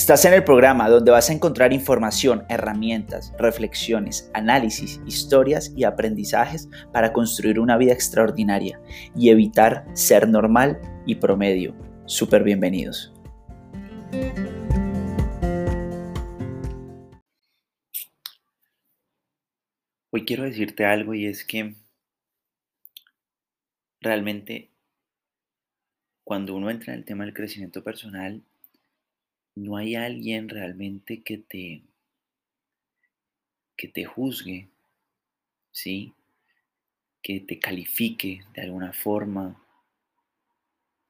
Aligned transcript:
Estás 0.00 0.24
en 0.24 0.32
el 0.32 0.44
programa 0.44 0.88
donde 0.88 1.10
vas 1.10 1.28
a 1.28 1.34
encontrar 1.34 1.74
información, 1.74 2.46
herramientas, 2.48 3.34
reflexiones, 3.38 4.30
análisis, 4.32 4.98
historias 5.06 5.74
y 5.76 5.84
aprendizajes 5.84 6.70
para 6.90 7.12
construir 7.12 7.60
una 7.60 7.76
vida 7.76 7.92
extraordinaria 7.92 8.80
y 9.14 9.28
evitar 9.28 9.84
ser 9.92 10.26
normal 10.26 10.80
y 11.04 11.16
promedio. 11.16 11.76
Súper 12.06 12.44
bienvenidos. 12.44 13.12
Hoy 20.08 20.24
quiero 20.24 20.44
decirte 20.44 20.86
algo 20.86 21.12
y 21.12 21.26
es 21.26 21.44
que 21.44 21.74
realmente 24.00 24.70
cuando 26.24 26.54
uno 26.54 26.70
entra 26.70 26.94
en 26.94 27.00
el 27.00 27.04
tema 27.04 27.24
del 27.24 27.34
crecimiento 27.34 27.84
personal, 27.84 28.42
no 29.54 29.76
hay 29.76 29.94
alguien 29.94 30.48
realmente 30.48 31.22
que 31.22 31.38
te 31.38 31.82
que 33.76 33.88
te 33.88 34.04
juzgue, 34.04 34.68
¿sí? 35.72 36.12
Que 37.22 37.40
te 37.40 37.58
califique 37.58 38.44
de 38.52 38.62
alguna 38.62 38.92
forma, 38.92 39.56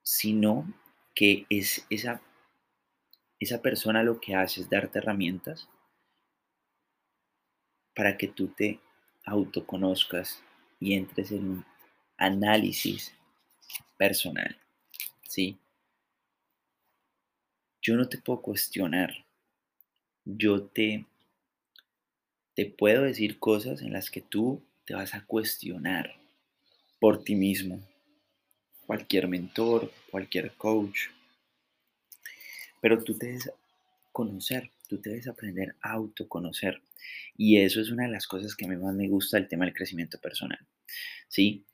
sino 0.03 0.73
que 1.13 1.45
es 1.49 1.85
esa, 1.89 2.21
esa 3.41 3.61
persona 3.61 4.03
lo 4.03 4.21
que 4.21 4.35
hace 4.35 4.61
es 4.61 4.69
darte 4.69 4.99
herramientas 4.99 5.67
para 7.93 8.17
que 8.17 8.27
tú 8.29 8.47
te 8.47 8.79
autoconozcas 9.25 10.41
y 10.79 10.93
entres 10.93 11.31
en 11.31 11.49
un 11.49 11.65
análisis 12.17 13.13
personal, 13.97 14.57
¿sí? 15.27 15.59
Yo 17.81 17.95
no 17.95 18.07
te 18.07 18.17
puedo 18.17 18.41
cuestionar. 18.41 19.25
Yo 20.23 20.63
te, 20.63 21.05
te 22.53 22.65
puedo 22.65 23.03
decir 23.03 23.39
cosas 23.39 23.81
en 23.81 23.91
las 23.91 24.11
que 24.11 24.21
tú 24.21 24.63
te 24.85 24.93
vas 24.93 25.15
a 25.15 25.25
cuestionar 25.25 26.15
por 26.99 27.23
ti 27.23 27.35
mismo. 27.35 27.81
Cualquier 28.85 29.27
mentor, 29.27 29.91
cualquier 30.11 30.51
coach. 30.53 31.07
Pero 32.81 33.03
tú 33.03 33.17
te 33.17 33.27
debes 33.27 33.51
conocer, 34.11 34.69
tú 34.87 34.99
te 34.99 35.09
debes 35.09 35.27
aprender 35.27 35.75
a 35.81 35.93
autoconocer. 35.93 36.81
Y 37.35 37.57
eso 37.57 37.81
es 37.81 37.89
una 37.89 38.03
de 38.03 38.11
las 38.11 38.27
cosas 38.27 38.55
que 38.55 38.65
a 38.65 38.67
mí 38.67 38.75
más 38.75 38.93
me 38.93 39.07
gusta 39.07 39.37
del 39.37 39.47
tema 39.47 39.65
del 39.65 39.73
crecimiento 39.73 40.19
personal. 40.19 40.59
¿Sí? 41.27 41.65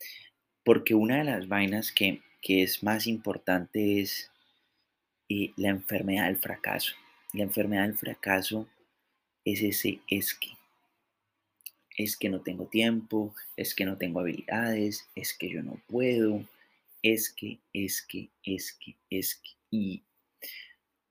Porque 0.63 0.93
una 0.93 1.17
de 1.17 1.23
las 1.25 1.47
vainas 1.47 1.91
que, 1.91 2.21
que 2.41 2.63
es 2.63 2.83
más 2.83 3.07
importante 3.07 3.99
es 4.01 4.31
y 5.27 5.53
la 5.57 5.69
enfermedad 5.69 6.27
del 6.27 6.37
fracaso. 6.37 6.93
La 7.33 7.43
enfermedad 7.43 7.83
del 7.83 7.97
fracaso 7.97 8.67
es 9.43 9.61
ese 9.61 9.99
es 10.09 10.33
que. 10.33 10.49
Es 11.97 12.15
que 12.15 12.29
no 12.29 12.41
tengo 12.41 12.65
tiempo, 12.65 13.33
es 13.55 13.73
que 13.73 13.85
no 13.85 13.97
tengo 13.97 14.19
habilidades, 14.19 15.07
es 15.15 15.33
que 15.33 15.49
yo 15.49 15.63
no 15.63 15.81
puedo, 15.87 16.47
es 17.01 17.31
que, 17.31 17.57
es 17.73 18.01
que, 18.03 18.29
es 18.43 18.73
que, 18.73 18.95
es 19.09 19.35
que. 19.35 19.51
Y 19.71 20.03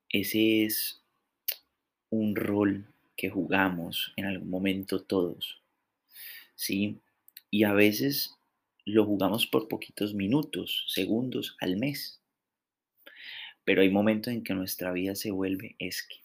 ese 0.08 0.64
es 0.64 1.02
un 2.10 2.36
rol 2.36 2.86
que 3.16 3.30
jugamos 3.30 4.12
en 4.16 4.26
algún 4.26 4.48
momento 4.48 5.02
todos. 5.02 5.60
¿Sí? 6.54 7.00
Y 7.50 7.64
a 7.64 7.72
veces 7.72 8.36
lo 8.84 9.04
jugamos 9.04 9.46
por 9.46 9.68
poquitos 9.68 10.14
minutos, 10.14 10.84
segundos 10.88 11.56
al 11.60 11.76
mes. 11.76 12.20
Pero 13.66 13.82
hay 13.82 13.90
momentos 13.90 14.32
en 14.32 14.44
que 14.44 14.54
nuestra 14.54 14.92
vida 14.92 15.16
se 15.16 15.32
vuelve 15.32 15.74
esque. 15.78 16.22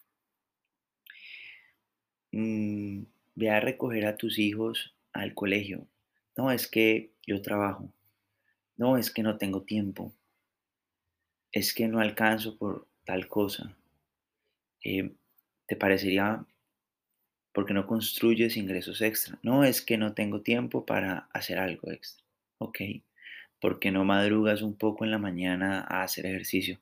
Mm, 2.30 3.02
ve 3.34 3.50
a 3.50 3.60
recoger 3.60 4.06
a 4.06 4.16
tus 4.16 4.38
hijos 4.38 4.94
al 5.12 5.34
colegio. 5.34 5.86
No, 6.36 6.52
es 6.52 6.68
que 6.68 7.12
yo 7.26 7.42
trabajo. 7.42 7.92
No, 8.76 8.96
es 8.96 9.10
que 9.10 9.24
no 9.24 9.38
tengo 9.38 9.62
tiempo. 9.62 10.14
Es 11.50 11.74
que 11.74 11.88
no 11.88 11.98
alcanzo 11.98 12.56
por 12.56 12.86
tal 13.04 13.26
cosa. 13.26 13.76
Eh, 14.84 15.12
¿Te 15.66 15.74
parecería 15.74 16.46
porque 17.52 17.74
no 17.74 17.88
construyes 17.88 18.56
ingresos 18.56 19.02
extra? 19.02 19.38
No, 19.42 19.64
es 19.64 19.82
que 19.82 19.98
no 19.98 20.14
tengo 20.14 20.42
tiempo 20.42 20.86
para 20.86 21.28
hacer 21.32 21.58
algo 21.58 21.90
extra. 21.90 22.24
Ok. 22.58 22.78
¿Por 23.60 23.80
qué 23.80 23.90
no 23.90 24.04
madrugas 24.04 24.62
un 24.62 24.76
poco 24.76 25.04
en 25.04 25.10
la 25.10 25.18
mañana 25.18 25.84
a 25.88 26.04
hacer 26.04 26.26
ejercicio? 26.26 26.78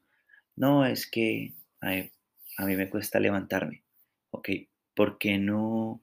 No, 0.61 0.85
es 0.85 1.07
que 1.07 1.55
a 1.81 2.67
mí 2.67 2.77
me 2.77 2.91
cuesta 2.91 3.19
levantarme. 3.19 3.83
Ok, 4.31 4.51
¿por 4.95 5.17
qué 5.17 5.39
no 5.39 6.03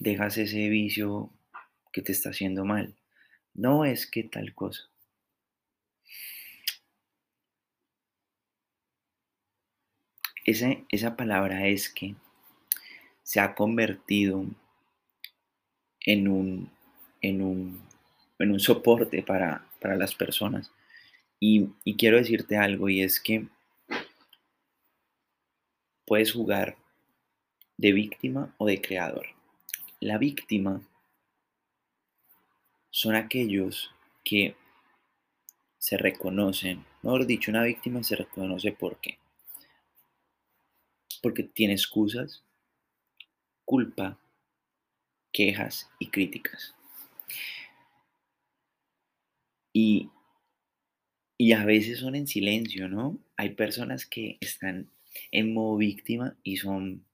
dejas 0.00 0.38
ese 0.38 0.68
vicio 0.68 1.30
que 1.92 2.02
te 2.02 2.10
está 2.10 2.30
haciendo 2.30 2.64
mal? 2.64 2.96
No 3.54 3.84
es 3.84 4.08
que 4.08 4.24
tal 4.24 4.52
cosa. 4.56 4.90
esa 10.44 11.16
palabra 11.16 11.68
es 11.68 11.88
que 11.88 12.16
se 13.22 13.38
ha 13.38 13.54
convertido 13.54 14.46
en 16.00 16.26
un, 16.26 16.72
en 17.20 17.40
un, 17.40 17.80
en 18.40 18.50
un 18.50 18.58
soporte 18.58 19.22
para, 19.22 19.64
para 19.80 19.94
las 19.94 20.16
personas 20.16 20.72
y, 21.46 21.96
quiero 21.96 22.16
decirte 22.16 22.56
algo 22.56 22.88
y 22.88 23.02
es 23.02 23.20
que 23.20 23.46
puedes 26.06 26.32
jugar 26.32 26.76
de 27.76 27.92
víctima 27.92 28.54
o 28.56 28.66
de 28.66 28.80
creador. 28.80 29.26
La 30.00 30.16
víctima 30.16 30.80
son 32.90 33.14
aquellos 33.14 33.90
que 34.24 34.56
se 35.78 35.98
reconocen, 35.98 36.86
mejor 37.02 37.26
dicho, 37.26 37.50
una 37.50 37.64
víctima 37.64 38.02
se 38.02 38.16
reconoce 38.16 38.72
por 38.72 38.98
qué. 39.00 39.18
Porque 41.22 41.42
tiene 41.42 41.74
excusas, 41.74 42.42
culpa, 43.66 44.18
quejas 45.30 45.90
y 45.98 46.08
críticas. 46.08 46.74
Y 49.74 50.08
y 51.36 51.52
a 51.52 51.64
veces 51.64 51.98
son 51.98 52.14
en 52.14 52.26
silencio, 52.26 52.88
¿no? 52.88 53.18
Hay 53.36 53.50
personas 53.50 54.06
que 54.06 54.38
están 54.40 54.90
en 55.30 55.52
modo 55.52 55.76
víctima 55.76 56.36
y 56.42 56.56
son 56.58 57.04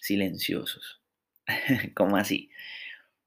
silenciosos. 0.00 1.00
¿Cómo 1.94 2.16
así? 2.16 2.50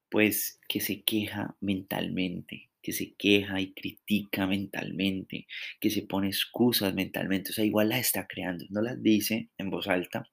Pues 0.10 0.60
que 0.68 0.82
se 0.82 1.02
queja 1.04 1.56
mentalmente, 1.62 2.70
que 2.82 2.92
se 2.92 3.14
queja 3.14 3.62
y 3.62 3.74
critica 3.74 4.48
mentalmente, 4.48 5.48
que 5.80 5.90
se 5.90 6.02
pone 6.04 6.28
excusas 6.28 6.94
mentalmente. 6.94 7.52
O 7.52 7.54
sea, 7.54 7.66
igual 7.66 7.90
las 7.90 8.00
está 8.00 8.28
creando, 8.28 8.66
no 8.70 8.82
las 8.82 9.02
dice 9.02 9.50
en 9.58 9.70
voz 9.70 9.88
alta, 9.88 10.30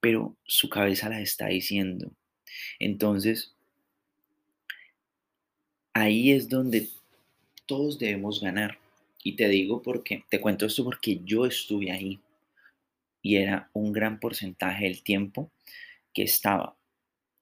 pero 0.00 0.36
su 0.44 0.68
cabeza 0.68 1.08
las 1.08 1.20
está 1.20 1.48
diciendo. 1.48 2.12
Entonces, 2.78 3.54
ahí 5.94 6.30
es 6.30 6.48
donde 6.48 6.88
todos 7.66 7.98
debemos 7.98 8.40
ganar 8.40 8.78
y 9.26 9.34
te 9.34 9.48
digo 9.48 9.82
porque, 9.82 10.22
te 10.30 10.40
cuento 10.40 10.66
esto 10.66 10.84
porque 10.84 11.20
yo 11.24 11.46
estuve 11.46 11.90
ahí 11.90 12.20
y 13.20 13.34
era 13.34 13.68
un 13.72 13.92
gran 13.92 14.20
porcentaje 14.20 14.84
del 14.84 15.02
tiempo 15.02 15.50
que 16.14 16.22
estaba. 16.22 16.78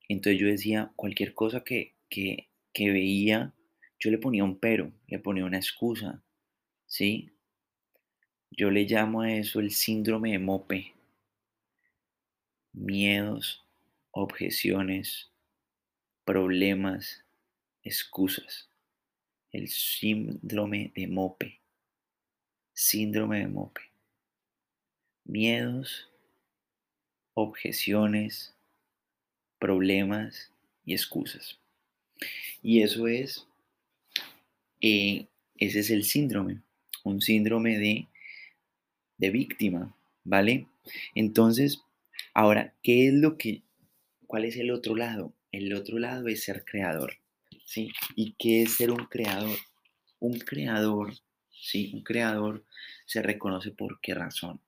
Entonces 0.09 0.41
yo 0.41 0.47
decía, 0.47 0.93
cualquier 0.97 1.35
cosa 1.35 1.63
que, 1.63 1.93
que, 2.09 2.49
que 2.73 2.91
veía, 2.91 3.53
yo 3.99 4.11
le 4.11 4.17
ponía 4.17 4.45
un 4.45 4.59
pero, 4.59 4.93
le 5.09 5.19
ponía 5.19 5.45
una 5.45 5.59
excusa, 5.59 6.23
¿sí? 6.87 7.33
Yo 8.51 8.71
le 8.71 8.85
llamo 8.85 9.21
a 9.21 9.35
eso 9.35 9.61
el 9.61 9.71
síndrome 9.71 10.31
de 10.33 10.39
Mope. 10.39 10.95
Miedos, 12.73 13.63
objeciones, 14.11 15.31
problemas, 16.25 17.27
excusas. 17.83 18.71
El 19.53 19.69
síndrome 19.69 20.91
de 20.97 21.09
Mope. 21.09 21.64
Síndrome 22.77 23.39
de 23.39 23.47
Mope. 23.47 23.83
Miedos, 25.25 26.11
objeciones, 27.35 28.53
problemas 29.61 30.51
y 30.85 30.95
excusas. 30.95 31.61
Y 32.65 32.83
eso 32.83 33.07
es, 33.07 33.47
eh, 34.81 35.27
ese 35.57 35.79
es 35.79 35.91
el 35.91 36.03
síndrome, 36.03 36.63
un 37.05 37.21
síndrome 37.21 37.79
de, 37.79 38.09
de 39.19 39.31
víctima, 39.31 39.97
¿vale? 40.25 40.67
Entonces, 41.15 41.81
ahora, 42.35 42.75
¿qué 42.83 43.07
es 43.07 43.15
lo 43.15 43.39
que, 43.39 43.63
cuál 44.27 44.45
es 44.45 44.57
el 44.57 44.73
otro 44.73 44.97
lado? 44.97 45.33
El 45.53 45.73
otro 45.75 46.01
lado 46.01 46.27
es 46.27 46.43
ser 46.43 46.65
creador, 46.65 47.19
¿sí? 47.65 47.93
¿Y 48.17 48.35
qué 48.37 48.63
es 48.63 48.75
ser 48.75 48.91
un 48.91 49.07
creador? 49.07 49.59
Un 50.19 50.41
creador 50.41 51.15
¿sí? 51.61 51.91
Un 51.95 52.03
creador 52.03 52.65
se 53.07 53.23
reconoce 53.23 53.71
por 53.71 54.01
qué 54.01 54.15
razón. 54.15 54.61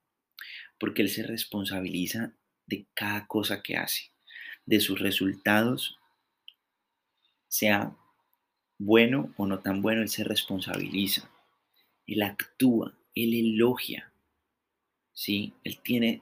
porque 0.79 1.01
Él 1.01 1.09
se 1.09 1.23
responsabiliza 1.23 2.33
de 2.67 2.85
cada 2.93 3.27
cosa 3.27 3.63
que 3.63 3.77
hace, 3.77 4.11
de 4.65 4.79
sus 4.79 4.99
resultados, 4.99 5.97
sea 7.47 7.95
bueno 8.77 9.33
o 9.37 9.47
no 9.47 9.59
tan 9.59 9.81
bueno, 9.81 10.01
Él 10.01 10.09
se 10.09 10.23
responsabiliza, 10.23 11.29
Él 12.05 12.21
actúa, 12.23 12.93
Él 13.15 13.33
elogia, 13.33 14.11
¿sí? 15.13 15.53
Él 15.63 15.79
tiene, 15.79 16.21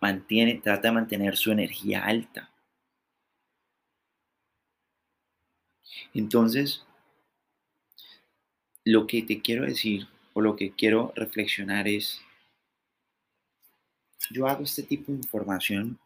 mantiene, 0.00 0.54
trata 0.54 0.88
de 0.88 0.94
mantener 0.94 1.36
su 1.36 1.52
energía 1.52 2.04
alta. 2.04 2.50
Entonces, 6.14 6.86
lo 8.88 9.06
que 9.06 9.20
te 9.20 9.42
quiero 9.42 9.66
decir 9.66 10.08
o 10.32 10.40
lo 10.40 10.56
que 10.56 10.70
quiero 10.70 11.12
reflexionar 11.14 11.86
es, 11.86 12.22
yo 14.30 14.46
hago 14.46 14.64
este 14.64 14.82
tipo 14.82 15.12
de 15.12 15.18
información 15.18 15.98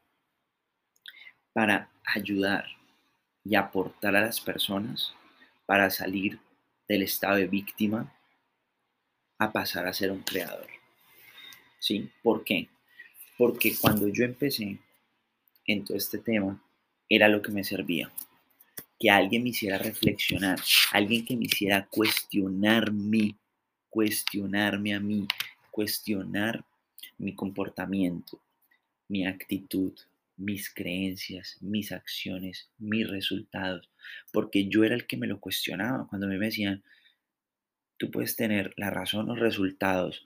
para 1.52 1.88
ayudar 2.04 2.64
y 3.44 3.54
aportar 3.54 4.16
a 4.16 4.22
las 4.22 4.40
personas 4.40 5.14
para 5.64 5.90
salir 5.90 6.40
del 6.88 7.04
estado 7.04 7.36
de 7.36 7.46
víctima 7.46 8.12
a 9.38 9.52
pasar 9.52 9.86
a 9.86 9.92
ser 9.92 10.10
un 10.10 10.24
creador. 10.24 10.66
¿Sí? 11.78 12.10
¿Por 12.20 12.42
qué? 12.42 12.68
Porque 13.38 13.76
cuando 13.80 14.08
yo 14.08 14.24
empecé 14.24 14.80
en 15.66 15.84
todo 15.84 15.96
este 15.96 16.18
tema, 16.18 16.60
era 17.08 17.28
lo 17.28 17.42
que 17.42 17.52
me 17.52 17.62
servía. 17.62 18.10
Que 19.02 19.10
alguien 19.10 19.42
me 19.42 19.48
hiciera 19.48 19.78
reflexionar, 19.78 20.60
alguien 20.92 21.24
que 21.24 21.36
me 21.36 21.46
hiciera 21.46 21.88
cuestionarme, 21.90 23.34
cuestionarme 23.90 24.94
a 24.94 25.00
mí, 25.00 25.26
cuestionar 25.72 26.64
mi 27.18 27.34
comportamiento, 27.34 28.40
mi 29.08 29.26
actitud, 29.26 29.92
mis 30.36 30.72
creencias, 30.72 31.58
mis 31.60 31.90
acciones, 31.90 32.68
mis 32.78 33.10
resultados, 33.10 33.90
porque 34.32 34.68
yo 34.68 34.84
era 34.84 34.94
el 34.94 35.08
que 35.08 35.16
me 35.16 35.26
lo 35.26 35.40
cuestionaba. 35.40 36.06
Cuando 36.06 36.28
me 36.28 36.38
decían, 36.38 36.84
tú 37.96 38.08
puedes 38.12 38.36
tener 38.36 38.72
la 38.76 38.90
razón 38.90 39.28
o 39.30 39.34
resultados, 39.34 40.24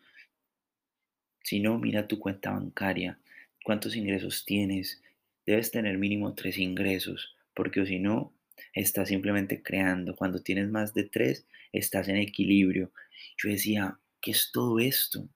si 1.43 1.61
no, 1.61 1.79
mira 1.79 2.09
tu 2.09 2.19
cuenta 2.19 2.51
bancaria, 2.51 3.19
cuántos 3.65 3.97
ingresos 3.97 4.45
tienes, 4.45 5.03
debes 5.47 5.71
tener 5.71 5.97
mínimo 5.97 6.35
tres 6.35 6.59
ingresos, 6.59 7.35
porque 7.55 7.87
si 7.87 8.01
no, 8.01 8.36
estás 8.73 9.09
simplemente 9.09 9.63
creando, 9.63 10.17
cuando 10.17 10.43
tienes 10.43 10.69
más 10.69 10.95
de 10.95 11.05
tres, 11.05 11.47
estás 11.73 12.09
en 12.09 12.17
equilibrio. 12.17 12.93
Yo 13.37 13.51
decía, 13.51 13.99
¿qué 14.21 14.33
es 14.33 14.51
todo 14.53 14.79
esto? 14.79 15.29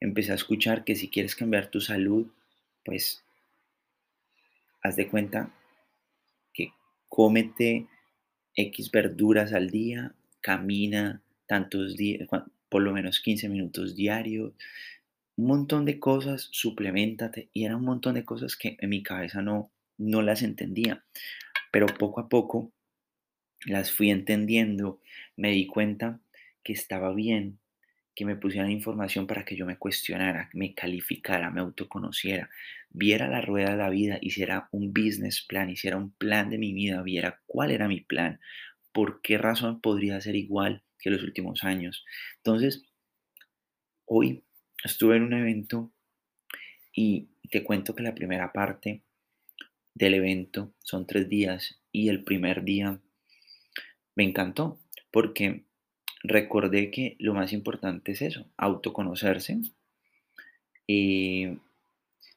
Empecé 0.00 0.32
a 0.32 0.36
escuchar 0.36 0.84
que 0.84 0.96
si 0.96 1.08
quieres 1.08 1.36
cambiar 1.36 1.70
tu 1.70 1.80
salud, 1.80 2.26
pues 2.84 3.24
haz 4.82 4.96
de 4.96 5.08
cuenta 5.08 5.54
que 6.52 6.72
cómete 7.08 7.86
X 8.54 8.90
verduras 8.90 9.52
al 9.52 9.70
día, 9.70 10.14
camina 10.40 11.22
tantos 11.46 11.96
días, 11.96 12.28
por 12.68 12.82
lo 12.82 12.92
menos 12.92 13.20
15 13.20 13.48
minutos 13.48 13.94
diarios, 13.94 14.54
un 15.36 15.46
montón 15.46 15.84
de 15.84 15.98
cosas, 15.98 16.48
suplementate, 16.50 17.48
y 17.52 17.64
era 17.64 17.76
un 17.76 17.84
montón 17.84 18.14
de 18.14 18.24
cosas 18.24 18.56
que 18.56 18.76
en 18.80 18.90
mi 18.90 19.02
cabeza 19.02 19.42
no, 19.42 19.70
no 19.98 20.22
las 20.22 20.42
entendía, 20.42 21.04
pero 21.72 21.86
poco 21.86 22.20
a 22.20 22.28
poco 22.28 22.72
las 23.66 23.90
fui 23.90 24.10
entendiendo, 24.10 25.00
me 25.36 25.50
di 25.50 25.66
cuenta 25.66 26.20
que 26.62 26.72
estaba 26.72 27.12
bien 27.12 27.58
que 28.14 28.26
me 28.26 28.36
pusieran 28.36 28.70
información 28.70 29.26
para 29.26 29.44
que 29.44 29.56
yo 29.56 29.64
me 29.64 29.78
cuestionara, 29.78 30.50
me 30.52 30.74
calificara, 30.74 31.50
me 31.50 31.62
autoconociera, 31.62 32.50
viera 32.90 33.26
la 33.26 33.40
rueda 33.40 33.70
de 33.70 33.78
la 33.78 33.88
vida, 33.88 34.18
hiciera 34.20 34.68
un 34.70 34.92
business 34.92 35.42
plan, 35.42 35.70
hiciera 35.70 35.96
un 35.96 36.10
plan 36.10 36.50
de 36.50 36.58
mi 36.58 36.74
vida, 36.74 37.02
viera 37.02 37.40
cuál 37.46 37.70
era 37.70 37.88
mi 37.88 38.00
plan, 38.00 38.38
por 38.92 39.22
qué 39.22 39.38
razón 39.38 39.80
podría 39.80 40.20
ser 40.20 40.36
igual 40.36 40.82
que 40.98 41.10
los 41.10 41.22
últimos 41.22 41.64
años. 41.64 42.04
Entonces, 42.36 42.84
hoy 44.04 44.44
estuve 44.84 45.16
en 45.16 45.22
un 45.22 45.32
evento 45.32 45.90
y 46.94 47.28
te 47.50 47.64
cuento 47.64 47.94
que 47.94 48.02
la 48.02 48.14
primera 48.14 48.52
parte 48.52 49.02
del 49.94 50.14
evento 50.14 50.72
son 50.80 51.06
tres 51.06 51.28
días 51.28 51.80
y 51.92 52.08
el 52.08 52.24
primer 52.24 52.64
día 52.64 53.00
me 54.14 54.24
encantó 54.24 54.78
porque 55.10 55.64
recordé 56.22 56.90
que 56.90 57.16
lo 57.18 57.34
más 57.34 57.52
importante 57.52 58.12
es 58.12 58.22
eso, 58.22 58.46
autoconocerse. 58.56 59.60
y 60.86 61.44
eh, 61.44 61.58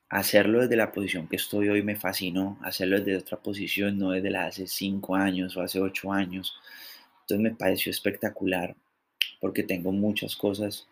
hacerlo 0.10 0.62
desde 0.62 0.76
la 0.78 0.92
posición 0.92 1.28
que 1.28 1.36
estoy 1.36 1.70
hoy 1.70 1.84
me 1.84 1.96
fascinó, 1.96 2.58
hacerlo 2.64 2.98
desde 3.00 3.18
otra 3.18 3.42
posición, 3.42 3.98
no 3.98 4.12
desde 4.12 4.30
la 4.32 4.46
hace 4.46 4.68
cinco 4.68 5.16
años 5.16 5.58
o 5.58 5.62
hace 5.62 5.80
ocho 5.80 6.12
años. 6.12 6.56
Entonces 7.22 7.40
me 7.40 7.56
pareció 7.56 7.90
espectacular 7.92 8.76
porque 9.42 9.64
tengo 9.64 9.92
muchas 9.92 10.36
cosas 10.36 10.88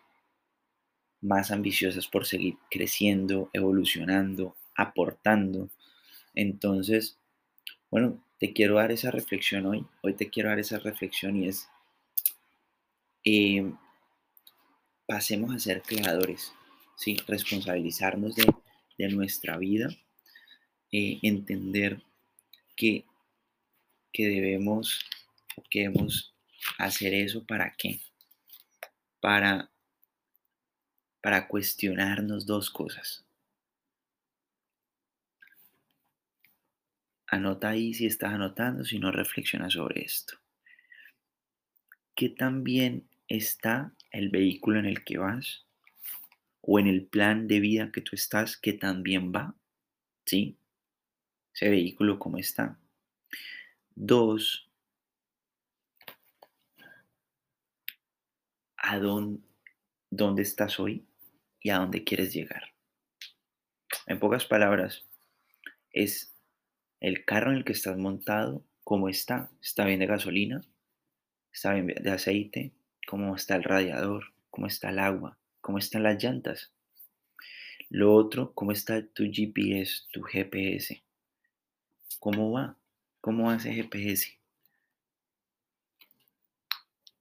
más 1.20 1.50
ambiciosas 1.50 2.06
por 2.06 2.26
seguir 2.26 2.56
creciendo, 2.70 3.50
evolucionando, 3.52 4.56
aportando. 4.76 5.70
Entonces, 6.34 7.18
bueno, 7.90 8.24
te 8.38 8.52
quiero 8.52 8.76
dar 8.76 8.92
esa 8.92 9.10
reflexión 9.10 9.66
hoy. 9.66 9.86
Hoy 10.02 10.14
te 10.14 10.28
quiero 10.30 10.48
dar 10.48 10.58
esa 10.58 10.78
reflexión 10.78 11.36
y 11.36 11.48
es 11.48 11.68
eh, 13.24 13.72
pasemos 15.06 15.54
a 15.54 15.58
ser 15.58 15.82
creadores, 15.82 16.52
¿sí? 16.96 17.16
responsabilizarnos 17.26 18.34
de, 18.36 18.44
nuestra 19.08 19.56
vida, 19.56 19.88
eh, 20.92 21.18
entender 21.22 22.02
que, 22.76 23.04
que 24.12 24.28
debemos, 24.28 25.00
que 25.70 25.80
debemos 25.80 26.34
hacer 26.78 27.14
eso 27.14 27.44
para 27.44 27.74
qué? 27.76 28.00
Para, 29.20 29.70
para 31.22 31.48
cuestionarnos 31.48 32.46
dos 32.46 32.70
cosas. 32.70 33.23
Anota 37.26 37.70
ahí 37.70 37.94
si 37.94 38.06
estás 38.06 38.32
anotando, 38.32 38.84
si 38.84 38.98
no 38.98 39.10
reflexiona 39.10 39.70
sobre 39.70 40.02
esto. 40.02 40.38
¿Qué 42.14 42.28
también 42.28 43.08
está 43.28 43.92
el 44.10 44.28
vehículo 44.28 44.78
en 44.78 44.86
el 44.86 45.04
que 45.04 45.18
vas 45.18 45.66
o 46.60 46.78
en 46.78 46.86
el 46.86 47.06
plan 47.06 47.48
de 47.48 47.60
vida 47.60 47.90
que 47.92 48.00
tú 48.00 48.14
estás 48.14 48.56
que 48.56 48.72
también 48.72 49.32
va, 49.32 49.54
¿sí? 50.24 50.56
Ese 51.52 51.70
vehículo 51.70 52.18
cómo 52.18 52.38
está. 52.38 52.78
Dos, 53.94 54.70
a 58.76 58.98
dónde, 58.98 59.40
dónde 60.10 60.42
estás 60.42 60.78
hoy 60.78 61.06
y 61.60 61.70
a 61.70 61.78
dónde 61.78 62.04
quieres 62.04 62.32
llegar. 62.34 62.74
En 64.06 64.18
pocas 64.18 64.44
palabras, 64.44 65.06
es 65.90 66.33
el 67.04 67.26
carro 67.26 67.50
en 67.50 67.58
el 67.58 67.64
que 67.64 67.74
estás 67.74 67.98
montado, 67.98 68.64
cómo 68.82 69.10
está, 69.10 69.50
está 69.60 69.84
bien 69.84 70.00
de 70.00 70.06
gasolina, 70.06 70.62
está 71.52 71.74
bien 71.74 71.86
de 71.86 72.10
aceite, 72.10 72.72
cómo 73.06 73.36
está 73.36 73.56
el 73.56 73.62
radiador, 73.62 74.32
cómo 74.48 74.66
está 74.66 74.88
el 74.88 74.98
agua, 74.98 75.36
cómo 75.60 75.76
están 75.76 76.02
las 76.02 76.22
llantas. 76.22 76.72
Lo 77.90 78.14
otro, 78.14 78.54
cómo 78.54 78.72
está 78.72 79.06
tu 79.06 79.24
GPS, 79.24 80.04
tu 80.12 80.22
GPS. 80.22 81.02
¿Cómo 82.20 82.52
va? 82.52 82.78
¿Cómo 83.20 83.48
va 83.48 83.56
ese 83.56 83.74
GPS? 83.74 84.38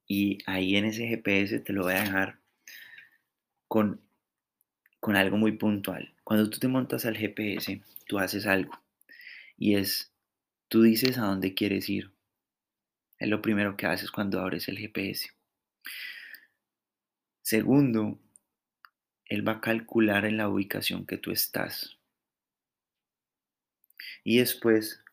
Y 0.07 0.37
ahí 0.45 0.77
en 0.77 0.85
ese 0.85 1.07
GPS 1.07 1.59
te 1.59 1.73
lo 1.73 1.83
voy 1.83 1.93
a 1.95 2.03
dejar 2.03 2.39
con, 3.67 3.99
con 5.01 5.17
algo 5.17 5.35
muy 5.35 5.51
puntual. 5.57 6.13
Cuando 6.23 6.49
tú 6.49 6.59
te 6.59 6.69
montas 6.69 7.05
al 7.05 7.17
GPS, 7.17 7.81
tú 8.07 8.19
haces 8.19 8.47
algo. 8.47 8.82
Y 9.57 9.75
es, 9.75 10.11
tú 10.67 10.81
dices 10.81 11.17
a 11.17 11.25
dónde 11.25 11.53
quieres 11.53 11.89
ir. 11.89 12.11
Es 13.19 13.29
lo 13.29 13.41
primero 13.41 13.77
que 13.77 13.85
haces 13.85 14.11
cuando 14.11 14.41
abres 14.41 14.67
el 14.67 14.77
GPS. 14.77 15.29
Segundo, 17.41 18.19
él 19.25 19.47
va 19.47 19.53
a 19.53 19.61
calcular 19.61 20.25
en 20.25 20.37
la 20.37 20.49
ubicación 20.49 21.05
que 21.05 21.17
tú 21.17 21.31
estás. 21.31 21.97
Y 24.23 24.39
después 24.39 25.03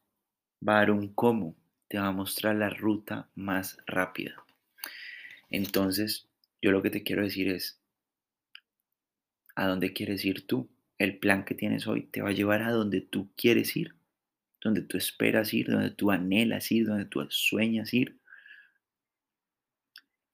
va 0.66 0.75
a 0.75 0.78
dar 0.80 0.90
un 0.90 1.12
cómo, 1.14 1.56
te 1.88 1.99
va 1.99 2.09
a 2.09 2.12
mostrar 2.12 2.56
la 2.56 2.70
ruta 2.70 3.28
más 3.35 3.78
rápida. 3.87 4.44
Entonces, 5.49 6.28
yo 6.62 6.70
lo 6.70 6.82
que 6.82 6.90
te 6.90 7.02
quiero 7.02 7.23
decir 7.23 7.49
es, 7.49 7.80
¿a 9.54 9.66
dónde 9.66 9.92
quieres 9.92 10.25
ir 10.25 10.47
tú? 10.47 10.68
El 10.99 11.18
plan 11.18 11.44
que 11.44 11.54
tienes 11.54 11.87
hoy 11.87 12.02
te 12.02 12.23
va 12.23 12.28
a 12.28 12.32
llevar 12.32 12.62
a 12.62 12.70
donde 12.70 13.00
tú 13.00 13.30
quieres 13.37 13.76
ir, 13.76 13.94
donde 14.62 14.83
tú 14.83 14.97
esperas 14.97 15.55
ir, 15.55 15.71
donde 15.71 15.90
tú 15.90 16.11
anhelas 16.11 16.71
ir, 16.71 16.87
donde 16.87 17.07
tú 17.07 17.26
sueñas 17.31 17.95
ir 17.95 18.17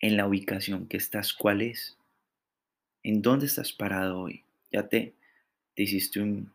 en 0.01 0.17
la 0.17 0.27
ubicación 0.27 0.87
que 0.87 0.97
estás, 0.97 1.33
¿cuál 1.33 1.63
es? 1.63 1.97
¿En 3.03 3.23
dónde 3.23 3.47
estás 3.47 3.73
parado 3.73 4.21
hoy? 4.21 4.43
Ya 4.73 4.89
te, 4.89 5.15
te 5.75 5.83
hiciste 5.83 6.21
un, 6.21 6.53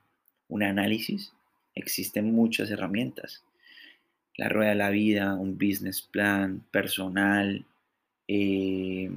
un 0.50 0.64
análisis. 0.64 1.34
Existen 1.74 2.34
muchas 2.34 2.70
herramientas. 2.70 3.44
La 4.38 4.50
rueda 4.50 4.70
de 4.72 4.76
la 4.76 4.90
vida, 4.90 5.36
un 5.36 5.58
business 5.58 6.02
plan 6.02 6.64
personal. 6.72 7.66
Eh, 8.28 9.12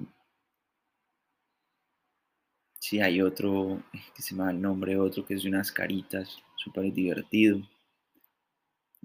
si 2.79 3.01
hay 3.01 3.21
otro, 3.21 3.83
que 4.15 4.23
se 4.23 4.35
me 4.35 4.45
va 4.45 4.51
el 4.51 4.61
nombre, 4.61 4.97
otro 4.97 5.25
que 5.25 5.35
es 5.35 5.43
de 5.43 5.49
unas 5.49 5.73
caritas, 5.73 6.39
súper 6.57 6.93
divertido. 6.93 7.61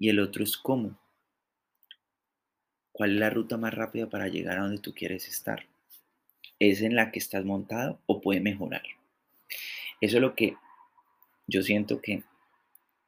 Y 0.00 0.08
el 0.08 0.18
otro 0.18 0.42
es 0.42 0.56
cómo. 0.56 0.98
¿Cuál 2.90 3.12
es 3.12 3.20
la 3.20 3.28
ruta 3.28 3.58
más 3.58 3.74
rápida 3.74 4.08
para 4.08 4.28
llegar 4.28 4.56
a 4.56 4.62
donde 4.62 4.80
tú 4.80 4.94
quieres 4.94 5.28
estar? 5.28 5.66
¿Es 6.58 6.80
en 6.80 6.96
la 6.96 7.12
que 7.12 7.18
estás 7.18 7.44
montado 7.44 8.00
o 8.06 8.22
puede 8.22 8.40
mejorar? 8.40 8.82
Eso 10.00 10.16
es 10.16 10.22
lo 10.22 10.34
que 10.34 10.56
yo 11.46 11.62
siento 11.62 12.00
que 12.00 12.22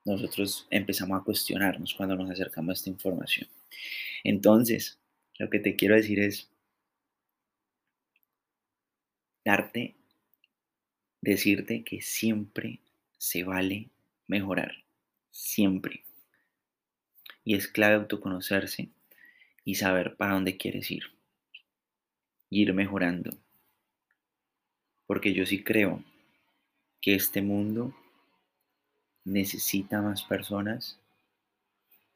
nosotros 0.04 0.66
empezamos 0.68 1.18
a 1.18 1.24
cuestionarnos 1.24 1.94
cuando 1.94 2.14
nos 2.14 2.30
acercamos 2.30 2.70
a 2.70 2.74
esta 2.74 2.90
información. 2.90 3.48
Entonces, 4.22 4.98
lo 5.38 5.48
que 5.48 5.60
te 5.60 5.76
quiero 5.76 5.94
decir 5.94 6.20
es 6.20 6.50
darte, 9.46 9.96
decirte 11.22 11.84
que 11.84 12.02
siempre 12.02 12.80
se 13.16 13.44
vale 13.44 13.88
mejorar, 14.26 14.84
siempre. 15.30 16.04
Y 17.44 17.54
es 17.56 17.68
clave 17.68 17.96
autoconocerse 17.96 18.88
y 19.64 19.76
saber 19.76 20.16
para 20.16 20.34
dónde 20.34 20.56
quieres 20.56 20.90
ir. 20.90 21.04
Y 22.50 22.62
ir 22.62 22.72
mejorando. 22.74 23.30
Porque 25.06 25.32
yo 25.32 25.46
sí 25.46 25.62
creo 25.62 26.02
que 27.00 27.14
este 27.14 27.42
mundo 27.42 27.94
necesita 29.24 30.00
más 30.00 30.22
personas 30.22 30.98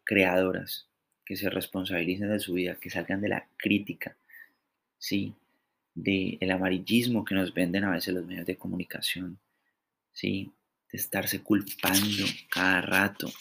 creadoras 0.05 0.87
que 1.25 1.37
se 1.37 1.51
responsabilicen 1.51 2.31
de 2.31 2.39
su 2.39 2.55
vida, 2.55 2.77
que 2.77 2.89
salgan 2.89 3.21
de 3.21 3.29
la 3.29 3.49
crítica, 3.57 4.17
¿sí? 4.97 5.35
del 5.95 6.39
el 6.41 6.51
amarillismo 6.51 7.25
que 7.25 7.35
nos 7.35 7.53
venden 7.53 7.85
a 7.85 7.91
veces 7.91 8.15
los 8.15 8.25
medios 8.25 8.47
de 8.47 8.57
comunicación, 8.57 9.39
¿sí? 10.13 10.53
de 10.93 10.99
estarse 10.99 11.43
culpando 11.43 12.25
cada 12.49 12.81
rato, 12.81 13.33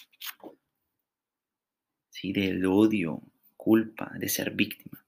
¿sí? 2.16 2.32
del 2.32 2.66
odio, 2.66 3.22
culpa, 3.58 4.12
de 4.18 4.30
ser 4.30 4.52
víctima. 4.52 5.04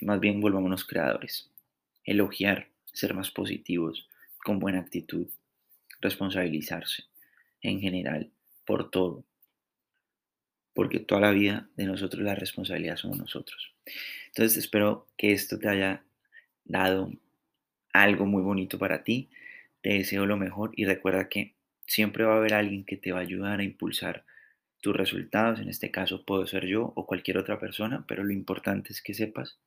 Y 0.00 0.04
más 0.04 0.18
bien 0.18 0.40
volvámonos 0.40 0.84
creadores. 0.84 1.48
Elogiar, 2.04 2.68
ser 2.92 3.14
más 3.14 3.30
positivos, 3.30 4.08
con 4.44 4.58
buena 4.58 4.80
actitud, 4.80 5.28
responsabilizarse 6.00 7.04
en 7.62 7.80
general 7.80 8.30
por 8.64 8.90
todo. 8.90 9.24
Porque 10.74 10.98
toda 10.98 11.20
la 11.20 11.30
vida 11.30 11.68
de 11.76 11.84
nosotros 11.84 12.22
la 12.22 12.34
responsabilidad 12.34 12.96
somos 12.96 13.18
nosotros. 13.18 13.72
Entonces 14.28 14.58
espero 14.58 15.06
que 15.16 15.32
esto 15.32 15.58
te 15.58 15.68
haya 15.68 16.02
dado 16.64 17.12
algo 17.92 18.26
muy 18.26 18.42
bonito 18.42 18.78
para 18.78 19.04
ti. 19.04 19.28
Te 19.82 19.90
deseo 19.90 20.26
lo 20.26 20.36
mejor 20.36 20.72
y 20.74 20.84
recuerda 20.84 21.28
que 21.28 21.54
siempre 21.86 22.24
va 22.24 22.34
a 22.34 22.38
haber 22.38 22.54
alguien 22.54 22.84
que 22.84 22.96
te 22.96 23.12
va 23.12 23.18
a 23.18 23.22
ayudar 23.22 23.60
a 23.60 23.64
impulsar 23.64 24.24
tus 24.80 24.96
resultados. 24.96 25.60
En 25.60 25.68
este 25.68 25.90
caso 25.90 26.24
puedo 26.24 26.46
ser 26.46 26.66
yo 26.66 26.92
o 26.96 27.06
cualquier 27.06 27.38
otra 27.38 27.58
persona, 27.60 28.04
pero 28.08 28.24
lo 28.24 28.32
importante 28.32 28.92
es 28.92 29.02
que 29.02 29.14
sepas 29.14 29.58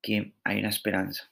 que 0.00 0.32
hay 0.44 0.58
una 0.58 0.68
esperanza 0.68 1.30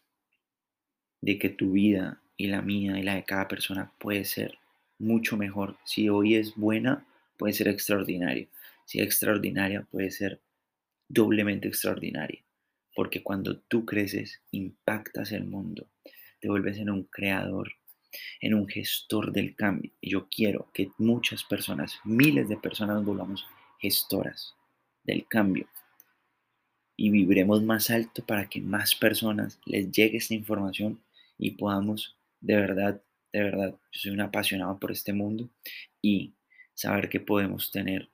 de 1.21 1.39
que 1.39 1.49
tu 1.49 1.73
vida 1.73 2.23
y 2.37 2.47
la 2.47 2.63
mía 2.63 2.99
y 2.99 3.03
la 3.03 3.15
de 3.15 3.25
cada 3.25 3.49
persona 3.49 3.93
puede 3.99 4.25
ser 4.25 4.59
mucho 4.99 5.37
mejor. 5.37 5.77
Si 5.85 6.09
hoy 6.09 6.37
es 6.37 6.55
buena, 6.55 7.07
puede 7.37 7.53
ser 7.53 7.69
extraordinaria. 7.69 8.49
Si 8.87 8.99
es 8.99 9.07
extraordinaria, 9.07 9.83
puede 9.91 10.11
ser 10.11 10.41
doblemente 11.09 11.69
extraordinaria. 11.69 12.43
Porque 12.95 13.23
cuando 13.23 13.59
tú 13.59 13.85
creces, 13.85 14.41
impactas 14.51 15.33
el 15.33 15.45
mundo, 15.45 15.89
te 16.41 16.49
vuelves 16.49 16.79
en 16.79 16.91
un 16.91 17.05
creador, 17.05 17.73
en 18.41 18.55
un 18.55 18.69
gestor 18.69 19.33
del 19.33 19.55
cambio. 19.55 19.93
Y 20.01 20.11
yo 20.11 20.29
quiero 20.29 20.69
que 20.73 20.91
muchas 20.99 21.45
personas, 21.45 21.99
miles 22.05 22.49
de 22.49 22.57
personas, 22.57 23.05
volvamos 23.05 23.47
gestoras 23.79 24.55
del 25.05 25.27
cambio. 25.27 25.69
Y 26.97 27.11
vibremos 27.11 27.63
más 27.63 27.91
alto 27.91 28.25
para 28.25 28.49
que 28.49 28.61
más 28.61 28.95
personas 28.95 29.59
les 29.65 29.91
llegue 29.91 30.19
esta 30.19 30.35
información 30.35 31.01
y 31.39 31.53
podamos 31.53 32.17
de 32.41 32.57
verdad, 32.57 33.03
de 33.33 33.43
verdad, 33.43 33.71
yo 33.93 34.01
soy 34.01 34.13
un 34.13 34.21
apasionado 34.21 34.79
por 34.79 34.91
este 34.93 35.13
mundo 35.13 35.49
y 36.01 36.35
saber 36.75 37.09
que 37.09 37.21
podemos 37.21 37.71
tener 37.71 38.09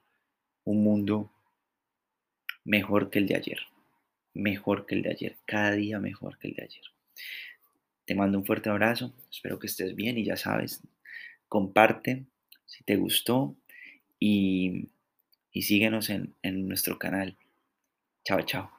un 0.65 0.83
mundo 0.83 1.33
mejor 2.65 3.11
que 3.11 3.21
el 3.21 3.29
de 3.29 3.37
ayer, 3.37 3.61
mejor 4.35 4.87
que 4.87 4.97
el 4.97 5.03
de 5.03 5.11
ayer, 5.11 5.37
cada 5.47 5.73
día 5.73 6.01
mejor 6.01 6.39
que 6.39 6.49
el 6.49 6.55
de 6.55 6.65
ayer. 6.65 6.85
Te 8.07 8.15
mando 8.15 8.39
un 8.39 8.47
fuerte 8.47 8.71
abrazo, 8.71 9.13
espero 9.31 9.59
que 9.59 9.67
estés 9.67 9.97
bien 9.97 10.17
y 10.17 10.25
ya 10.25 10.37
sabes, 10.37 10.81
comparte 11.49 12.25
si 12.65 12.85
te 12.85 12.97
gustó 12.97 13.57
y, 14.19 14.89
síguenos 15.53 16.11
en, 16.11 16.35
nuestro 16.69 16.99
canal. 16.99 17.37
Chao, 18.25 18.43
chao. 18.43 18.71